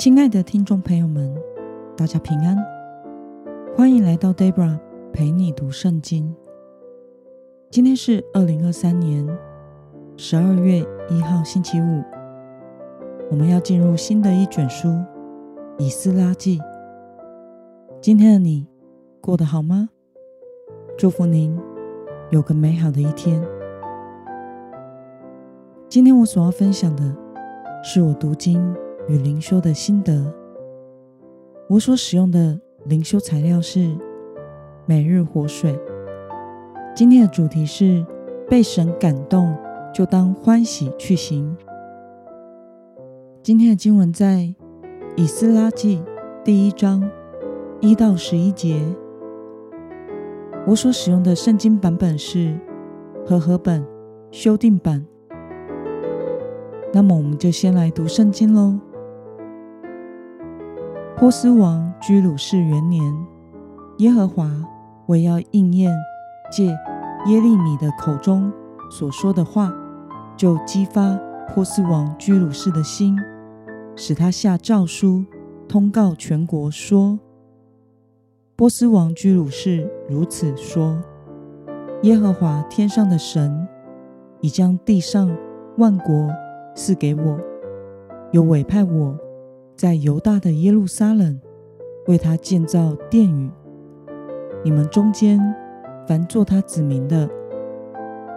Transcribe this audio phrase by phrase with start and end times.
[0.00, 1.30] 亲爱的听众朋友们，
[1.94, 2.56] 大家平安，
[3.76, 4.78] 欢迎来到 Debra
[5.12, 6.34] 陪你读圣经。
[7.68, 9.28] 今天是二零二三年
[10.16, 12.02] 十二月一号星期五，
[13.30, 14.88] 我们要进入新的一卷书
[15.76, 16.58] 《以斯拉记》。
[18.00, 18.66] 今天的你
[19.20, 19.90] 过得好吗？
[20.96, 21.60] 祝福您
[22.30, 23.38] 有个美好的一天。
[25.90, 27.14] 今天我所要分享的
[27.84, 28.74] 是我读经
[29.10, 30.32] 与灵修的心得。
[31.68, 33.90] 我所使用的灵修材料是
[34.86, 35.76] 每日活水。
[36.94, 38.06] 今天的主题是
[38.48, 39.52] 被神感动，
[39.92, 41.56] 就当欢喜去行。
[43.42, 44.54] 今天的经文在
[45.16, 46.04] 以斯拉记
[46.44, 47.10] 第一章
[47.80, 48.80] 一到十一节。
[50.68, 52.56] 我所使用的圣经版本是
[53.26, 53.84] 和合本
[54.30, 55.04] 修订版。
[56.92, 58.78] 那么，我们就先来读圣经喽。
[61.20, 63.14] 波斯王居鲁士元年，
[63.98, 64.50] 耶和华
[65.04, 65.94] 为要应验
[66.50, 66.68] 借
[67.26, 68.50] 耶利米的口中
[68.90, 69.70] 所说的话，
[70.34, 71.14] 就激发
[71.54, 73.14] 波斯王居鲁士的心，
[73.94, 75.22] 使他下诏书
[75.68, 77.18] 通告全国说：
[78.56, 80.98] 波斯王居鲁士如此说：
[82.00, 83.68] 耶和华天上的神
[84.40, 85.30] 已将地上
[85.76, 86.30] 万国。
[86.74, 87.38] 赐给我，
[88.30, 89.18] 又委派我，
[89.80, 91.40] 在犹大的耶路撒冷
[92.06, 93.50] 为他建造殿宇。
[94.62, 95.40] 你们中间
[96.06, 97.26] 凡作他子民的，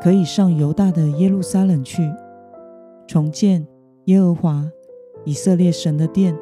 [0.02, 2.10] 可以上犹大的耶路撒冷去，
[3.06, 3.68] 重建
[4.06, 4.72] 耶和华
[5.26, 6.34] 以色列神的殿。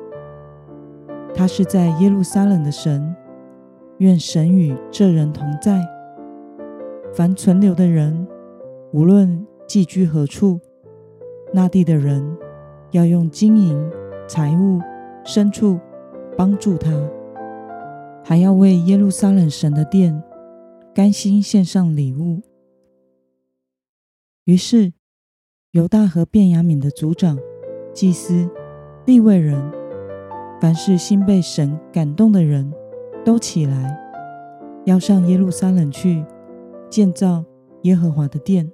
[1.33, 3.15] 他是在耶路撒冷的神，
[3.97, 5.83] 愿神与这人同在。
[7.11, 8.27] 凡存留的人，
[8.93, 10.59] 无论寄居何处。
[11.51, 12.37] 那地的人
[12.91, 13.75] 要用金银、
[14.27, 14.79] 财物、
[15.23, 15.79] 牲畜
[16.37, 16.91] 帮助他，
[18.23, 20.21] 还要为耶路撒冷神的殿
[20.93, 22.41] 甘心献上礼物。
[24.45, 24.93] 于是，
[25.71, 27.37] 犹大和便雅悯的族长、
[27.93, 28.49] 祭司、
[29.05, 29.71] 利未人，
[30.59, 32.73] 凡是心被神感动的人，
[33.23, 33.97] 都起来，
[34.85, 36.25] 要上耶路撒冷去
[36.89, 37.45] 建造
[37.83, 38.69] 耶和华的殿。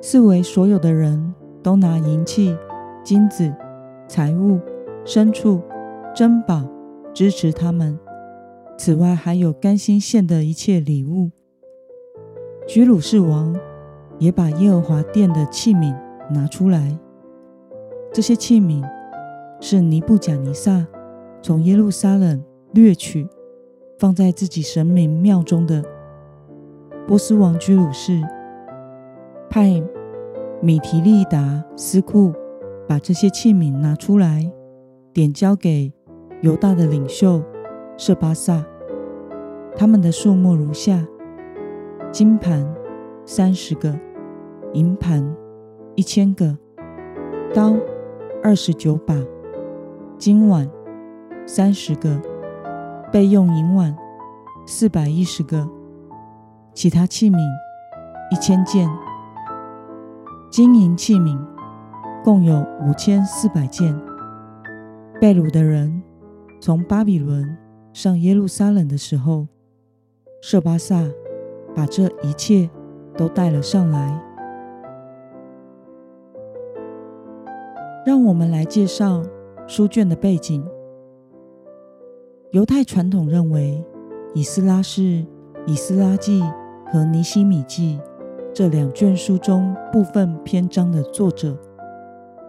[0.00, 2.56] 四围所有的人都拿银器、
[3.04, 3.54] 金子、
[4.08, 4.58] 财物、
[5.04, 5.60] 牲畜、
[6.14, 6.62] 珍宝
[7.12, 7.98] 支持他们。
[8.78, 11.30] 此外，还有甘心献的一切礼物。
[12.66, 13.56] 居鲁士王
[14.18, 15.94] 也把耶和华殿的器皿
[16.30, 16.98] 拿出来。
[18.12, 18.82] 这些器皿
[19.60, 20.86] 是尼布甲尼撒
[21.40, 22.42] 从耶路撒冷
[22.72, 23.26] 掠取，
[23.98, 25.82] 放在自己神明庙中的。
[27.06, 28.20] 波斯王居鲁士。
[29.50, 29.82] 派
[30.62, 32.32] 米提利达斯库
[32.88, 34.50] 把这些器皿拿出来，
[35.12, 35.92] 点交给
[36.40, 37.42] 犹大的领袖
[37.96, 38.64] 设巴萨。
[39.76, 40.98] 他们的数目如下：
[42.10, 42.66] 金盘
[43.24, 43.98] 三十个，
[44.72, 45.34] 银盘
[45.94, 46.56] 一千个，
[47.54, 47.74] 刀
[48.42, 49.14] 二十九把，
[50.18, 50.68] 金碗
[51.46, 52.20] 三十个，
[53.10, 53.96] 备用银碗
[54.66, 55.68] 四百一十个，
[56.74, 57.38] 其他器皿
[58.30, 58.88] 一千件。
[60.50, 61.38] 金银器皿
[62.22, 64.11] 共有五千四百件。
[65.22, 66.02] 被掳的人
[66.60, 67.56] 从巴比伦
[67.92, 69.46] 上耶路撒冷的时候，
[70.42, 71.00] 设巴萨
[71.76, 72.68] 把这一切
[73.16, 74.20] 都带了上来。
[78.04, 79.22] 让我们来介绍
[79.68, 80.66] 书卷的背景。
[82.50, 83.80] 犹太传统认为，
[84.34, 85.02] 以斯拉是
[85.68, 86.42] 《以斯拉记》
[86.92, 87.96] 和《尼希米记》。
[88.52, 91.56] 这两卷书中部分篇章的作者，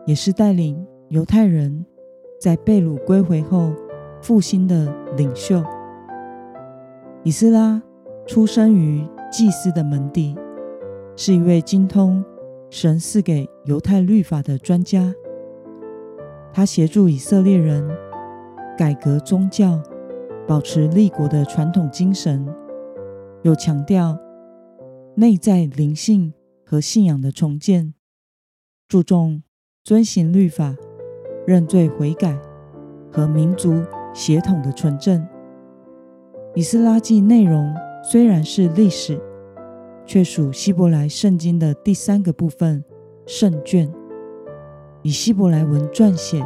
[0.08, 1.86] 也是带领犹太人
[2.44, 3.72] 在被掳归回后
[4.22, 5.64] 复兴的领袖。
[7.24, 7.82] 以斯拉
[8.28, 10.36] 出生于祭司的门第，
[11.16, 12.22] 是一位精通
[12.70, 15.16] 神赐给犹太律法的专家。
[16.52, 17.90] 他协助以色列人
[18.78, 19.82] 改革宗教，
[20.46, 22.46] 保持立国的传统精神，
[23.44, 24.20] 又强调。
[25.16, 26.34] 内在灵性
[26.66, 27.94] 和信仰的重建，
[28.90, 29.44] 注重
[29.82, 30.76] 遵行律法、
[31.46, 32.38] 认罪悔改
[33.12, 35.26] 和民族血统的纯正。
[36.56, 37.74] 以斯拉记内容
[38.04, 39.20] 虽然是历史，
[40.06, 42.84] 却属希伯来圣经的第三个部分
[43.26, 43.92] 圣卷，
[45.02, 46.46] 以希伯来文撰写。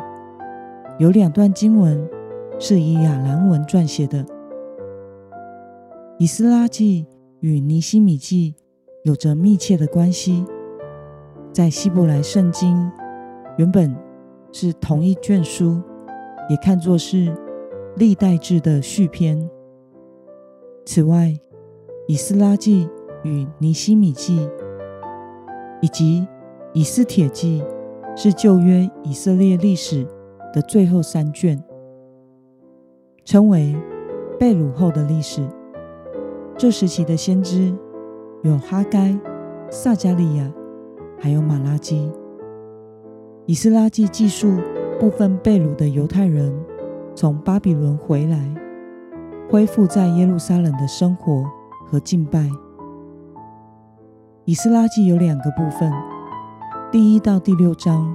[0.98, 2.10] 有两段经文
[2.58, 4.26] 是以亚兰文撰写的。
[6.18, 7.08] 以斯拉记。
[7.40, 8.56] 与尼希米记
[9.04, 10.44] 有着密切的关系，
[11.54, 12.76] 在希伯来圣经
[13.60, 13.96] 原本
[14.52, 15.82] 是同一卷书，
[16.50, 17.32] 也看作是
[17.96, 19.50] 历代志的续篇。
[20.86, 21.34] 此外，
[22.08, 22.90] 以斯拉记
[23.24, 24.50] 与尼希米记
[25.82, 26.28] 以及
[26.74, 27.64] 以斯帖记
[28.16, 30.08] 是旧约以色列历史
[30.54, 31.62] 的最后三卷，
[33.26, 33.76] 称为
[34.40, 35.46] 被掳后的历史。
[36.58, 37.76] 这时期的先知
[38.44, 39.20] 有哈该、
[39.70, 40.52] 撒迦利亚，
[41.20, 42.10] 还有玛拉基。
[43.48, 44.60] 以斯拉记记述
[45.00, 46.54] 部分被掳的犹太人
[47.16, 48.38] 从巴比伦回来，
[49.50, 51.46] 恢复在耶路撒冷的生活
[51.86, 52.46] 和敬拜。
[54.44, 55.90] 以斯拉记有两个部分，
[56.92, 58.14] 第一到第六章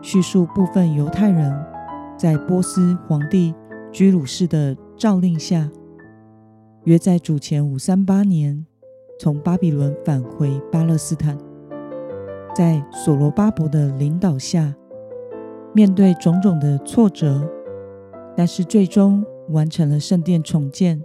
[0.00, 1.52] 叙述部分犹太人
[2.16, 3.52] 在波斯皇帝
[3.90, 5.68] 居鲁士的诏令下，
[6.84, 8.64] 约在主前五三八年
[9.18, 11.36] 从巴比伦返回巴勒斯坦，
[12.54, 14.74] 在所罗巴伯的领导下，
[15.72, 17.48] 面对种种的挫折，
[18.36, 21.04] 但是最终完成了圣殿重建、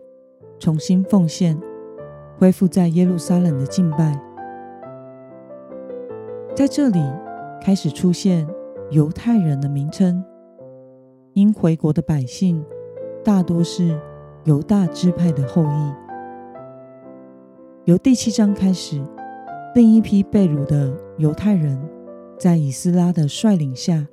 [0.58, 1.60] 重新奉献、
[2.40, 4.20] 恢复在耶路撒冷的敬拜。
[6.56, 7.00] 在这里
[7.62, 8.48] 开始出现
[8.90, 10.24] 犹太人的名称，
[11.34, 12.64] 因回国的百姓
[13.24, 14.00] 大多是
[14.46, 15.94] 犹大支派的后裔。
[17.86, 19.02] 由第七章开始，
[19.76, 21.80] 另一批被掳的犹太人
[22.38, 24.08] 在以斯拉的率领下，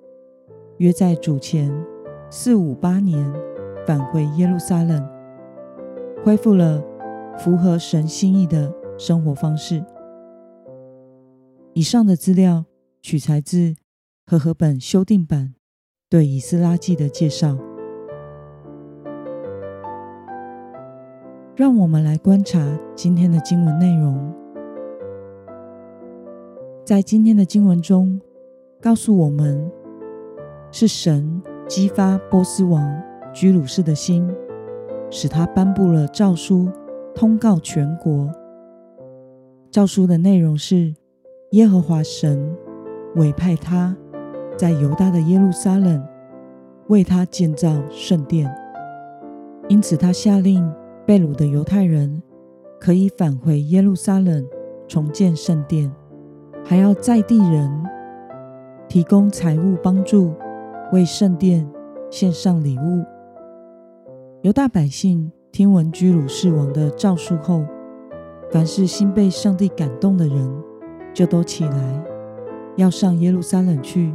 [0.78, 1.70] 约在主前
[2.30, 3.30] 四五八年
[3.86, 5.06] 返回耶路撒冷，
[6.24, 6.82] 恢复了
[7.36, 9.84] 符合神心意的生活方式。
[11.74, 12.64] 以上的资料
[13.02, 13.74] 取材自
[14.26, 15.54] 和合本修订版
[16.08, 17.58] 对以斯拉记的介绍。
[21.54, 24.39] 让我们来观察今天的经文内容。
[26.90, 28.20] 在今天的经文中，
[28.80, 29.70] 告诉我们
[30.72, 32.84] 是神激发波斯王
[33.32, 34.28] 居鲁士的心，
[35.08, 36.68] 使他颁布了诏书，
[37.14, 38.28] 通告全国。
[39.70, 40.92] 诏书的内容是。
[41.52, 42.56] 耶和华神
[43.14, 43.96] 委派他，
[44.56, 46.04] 在犹大的耶路撒冷
[46.88, 48.52] 为他建造圣殿，
[49.68, 50.68] 因此他下令
[51.06, 52.20] 被掳的犹太人
[52.80, 54.44] 可以返回耶路撒冷
[54.88, 55.92] 重建圣殿，
[56.70, 57.68] 还要在地人
[58.88, 60.32] 提供财物帮助，
[60.92, 61.68] 为圣殿
[62.12, 63.04] 献上礼物。
[64.42, 67.64] 犹大百姓听闻居鲁士王的诏书后，
[68.52, 70.62] 凡是心被上帝感动的人，
[71.12, 72.04] 就都起来，
[72.76, 74.14] 要上耶路撒冷去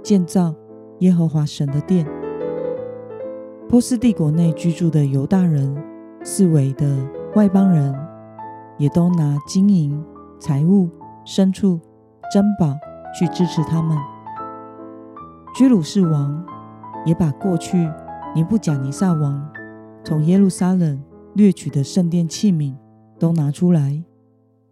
[0.00, 0.54] 建造
[1.00, 2.06] 耶和华神的殿。
[3.68, 5.76] 波斯帝国内居住的犹大人，
[6.22, 6.96] 四围的
[7.34, 7.92] 外邦人，
[8.78, 10.00] 也都拿金银
[10.38, 10.88] 财物、
[11.26, 11.80] 牲畜、
[12.32, 12.78] 珍宝
[13.18, 13.96] 去支持他们。
[15.54, 16.44] 居鲁士王
[17.04, 17.90] 也把过去
[18.34, 19.50] 尼布甲尼撒王
[20.04, 21.02] 从耶路撒冷
[21.34, 22.74] 掠取的圣殿器皿
[23.18, 24.04] 都拿出来。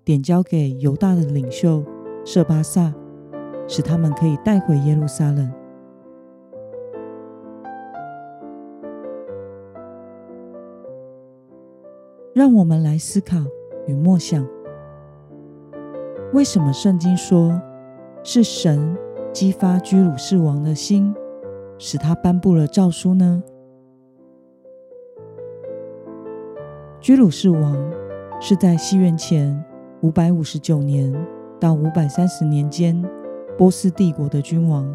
[0.05, 1.85] 点交给犹大的领袖
[2.25, 2.95] 设巴萨，
[3.67, 5.53] 使他们可以带回耶路撒冷。
[12.33, 13.39] 让我们来思考
[13.89, 14.47] 与默想：
[16.37, 17.59] 为什么圣经说
[18.23, 18.95] 是神
[19.33, 21.15] 激发居鲁士王的心，
[21.79, 23.43] 使他颁布了诏书呢？
[27.01, 27.75] 居鲁士王
[28.39, 29.65] 是在西元前。
[30.03, 31.11] 五百五十九年
[31.59, 33.03] 到五百三十年间，
[33.57, 34.87] 波斯帝国的君王。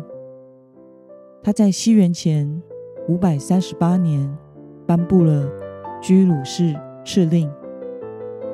[1.41, 2.61] 他在西元前
[3.07, 4.31] 五百三十八年
[4.85, 5.49] 颁布了
[6.03, 7.51] 居鲁士敕令，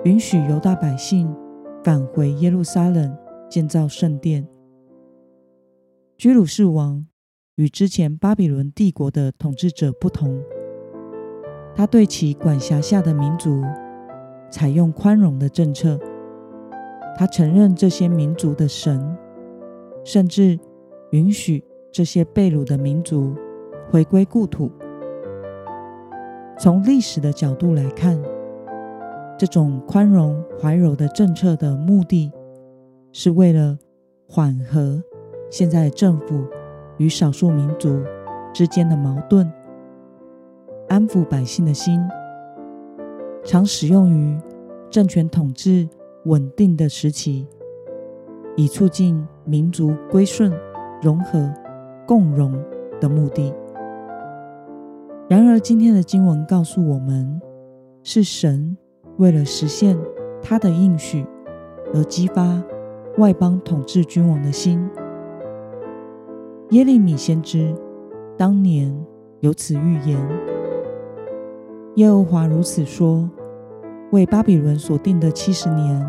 [0.06, 1.30] 允许犹大百姓
[1.84, 3.18] 返回耶路撒冷
[3.50, 4.48] 建造圣殿。
[6.18, 7.06] 居鲁士王
[7.56, 10.42] 与之前巴比伦帝国的统治者不同，
[11.76, 13.64] 他对其管辖下的民族
[14.50, 16.00] 采用宽容的政策。
[17.16, 19.18] 他承认这些民族的神，
[20.04, 20.60] 甚至
[21.12, 23.34] 允许这些被掳的民族
[23.90, 24.72] 回归故土。
[26.60, 28.22] 从历史的角度来看，
[29.38, 32.32] 这种宽容怀柔的政策的目的，
[33.12, 33.78] 是为了
[34.28, 35.02] 缓和
[35.50, 36.46] 现在政府
[36.98, 38.02] 与少数民族
[38.54, 39.52] 之间的矛盾，
[40.90, 42.02] 安抚百姓的心，
[43.44, 44.38] 常使用于
[44.90, 45.88] 政权统治。
[46.26, 47.48] 稳定的时期，
[48.58, 50.52] 以促进民族归顺、
[51.02, 51.50] 融合、
[52.06, 52.52] 共荣
[53.00, 53.54] 的目的。
[55.30, 57.40] 然而，今天的经文告诉我们，
[58.04, 58.76] 是神
[59.18, 59.98] 为了实现
[60.42, 61.26] 他的应许
[61.94, 62.62] 而激发
[63.18, 64.90] 外邦统治君王的心。
[66.70, 67.74] 耶利米先知
[68.38, 68.94] 当年
[69.40, 70.20] 有此预言。
[71.96, 73.28] 耶和华如此说：
[74.12, 76.08] 为巴比伦所定的七十年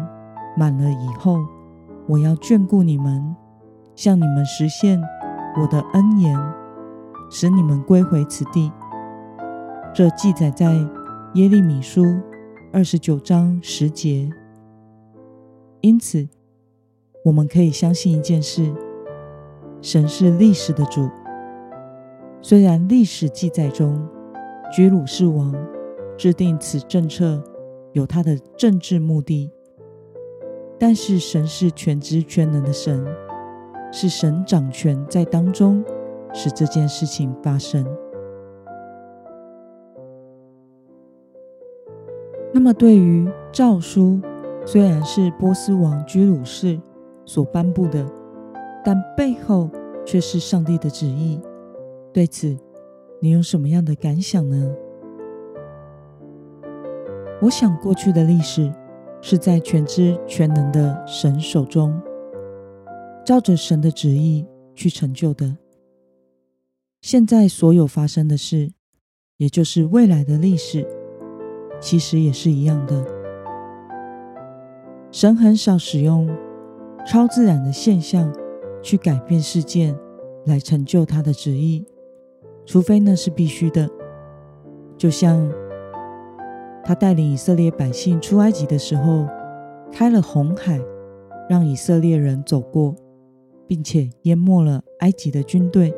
[0.56, 1.38] 满了以后，
[2.06, 3.34] 我要眷顾你们，
[3.94, 5.00] 向你们实现
[5.58, 6.38] 我的恩言，
[7.30, 8.70] 使你们归回此地。
[9.94, 10.74] 这记载在
[11.34, 12.04] 耶利米书
[12.70, 14.30] 二十九章十节。
[15.80, 16.28] 因此，
[17.24, 18.70] 我们可以相信一件事：
[19.80, 21.08] 神是历史的主。
[22.42, 24.06] 虽然历史记载中
[24.70, 25.54] 居鲁士王
[26.16, 27.42] 制定此政策
[27.92, 29.50] 有他的政治目的，
[30.78, 33.02] 但是神是全知全能的神，
[33.90, 35.82] 是神掌权在当中，
[36.34, 37.86] 使这件事情发生。
[42.58, 44.20] 那么，对于诏书，
[44.66, 46.76] 虽然是波斯王居鲁士
[47.24, 48.04] 所颁布的，
[48.84, 49.70] 但背后
[50.04, 51.40] 却是上帝的旨意。
[52.12, 52.58] 对此，
[53.20, 54.74] 你有什么样的感想呢？
[57.40, 58.72] 我想，过去的历史
[59.20, 61.96] 是在全知全能的神手中，
[63.24, 65.56] 照着神的旨意去成就的。
[67.02, 68.72] 现在所有发生的事，
[69.36, 70.84] 也就是未来的历史，
[71.80, 73.04] 其实也是一样的。
[75.10, 76.28] 神很少使用
[77.06, 78.32] 超自然的现象
[78.82, 79.96] 去改变事件，
[80.44, 81.86] 来成就他的旨意，
[82.66, 83.88] 除非那是必须的。
[84.96, 85.50] 就像
[86.84, 89.26] 他带领以色列百姓出埃及的时候，
[89.90, 90.80] 开了红海，
[91.48, 92.94] 让以色列人走过，
[93.66, 95.90] 并且淹没了埃及的军队；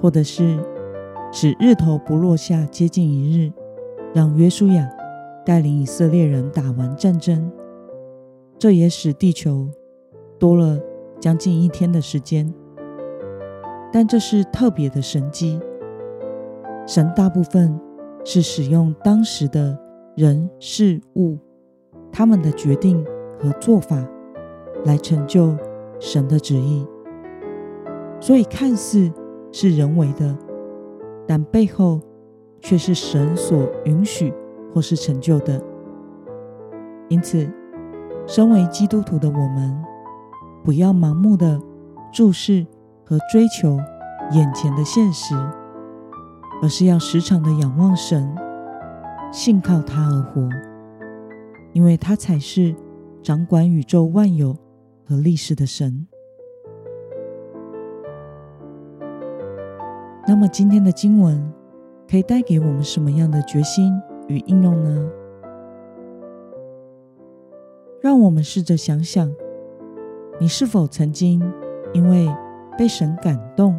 [0.00, 0.58] 或者是
[1.30, 3.52] 使日头不落下接近一日，
[4.12, 4.88] 让约书亚
[5.44, 7.50] 带领以色列人打完战争。
[8.58, 9.68] 这也使地球
[10.38, 10.78] 多了
[11.18, 12.52] 将近一天的时间，
[13.92, 15.60] 但这是特别的神迹。
[16.86, 17.78] 神大部分
[18.24, 19.78] 是使用当时的
[20.16, 21.38] 人事物，
[22.10, 23.04] 他们的决定
[23.38, 24.04] 和做法
[24.84, 25.56] 来成就
[25.98, 26.84] 神的旨意，
[28.20, 29.10] 所以看似
[29.52, 30.36] 是人为的，
[31.26, 32.00] 但背后
[32.60, 34.32] 却是神所允许
[34.72, 35.62] 或是成就的。
[37.08, 37.50] 因此，
[38.26, 39.84] 身为基督徒的我们，
[40.62, 41.60] 不要盲目的
[42.12, 42.66] 注视
[43.04, 43.78] 和追求
[44.32, 45.34] 眼前的现实，
[46.62, 48.32] 而是要时常的仰望神，
[49.32, 50.48] 信靠他而活，
[51.72, 52.74] 因为他才是
[53.22, 54.56] 掌管宇宙万有
[55.04, 56.06] 和历史的神。
[60.28, 61.52] 那么今天的经文
[62.10, 63.92] 可以带给我们什么样的决心
[64.26, 65.10] 与应用呢？
[68.00, 69.32] 让我们试着想想，
[70.40, 71.40] 你是否曾经
[71.92, 72.28] 因为
[72.76, 73.78] 被神感动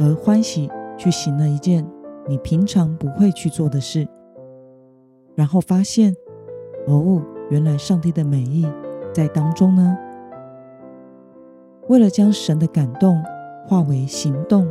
[0.00, 1.86] 而欢喜去行了一件
[2.26, 4.08] 你平常不会去做的事，
[5.34, 6.16] 然后发现，
[6.86, 8.66] 哦，原来上帝的美意
[9.12, 9.98] 在当中呢？
[11.88, 13.22] 为了将神的感动
[13.66, 14.66] 化为行动，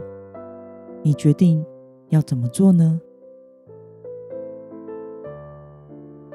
[1.03, 1.63] 你决定
[2.11, 2.99] 要怎么做呢？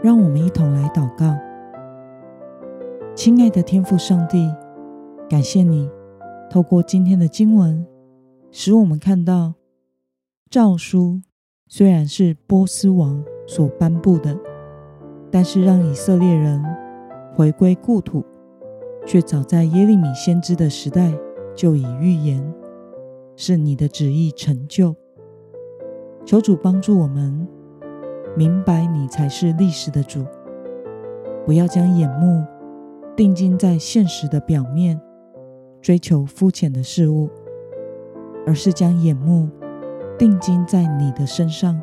[0.02, 1.37] 让我们一同来祷告。
[3.14, 4.50] 亲爱的天父上帝，
[5.28, 5.88] 感谢你
[6.50, 7.87] 透过今天的经文，
[8.50, 9.52] 使我们看到
[10.49, 11.21] 诏书
[11.68, 14.38] 虽然是波斯王所颁布的，
[15.30, 16.64] 但是让以色列人
[17.35, 18.25] 回归故土，
[19.04, 21.12] 却早在耶利米先知的时代
[21.54, 22.54] 就已预言，
[23.35, 24.97] 是你的旨意成就。
[26.26, 27.47] 求主帮助我们
[28.37, 30.26] 明白，你才是历史的主，
[31.47, 32.45] 不要将眼目。
[33.16, 35.00] 定睛在现实的表面，
[35.80, 37.30] 追求肤浅的事物，
[38.47, 39.49] 而是将眼目
[40.18, 41.80] 定睛在你的身上，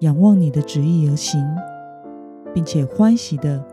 [0.00, 1.40] 仰望你的旨意而行，
[2.52, 3.64] 并且欢喜地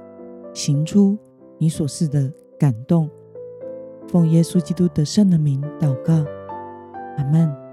[0.53, 1.17] 行出
[1.57, 3.09] 你所示的感动。
[4.07, 6.13] 奉耶稣基督得胜的名祷告，
[7.17, 7.66] 阿门。